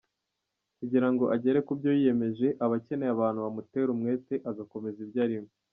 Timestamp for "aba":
2.63-2.75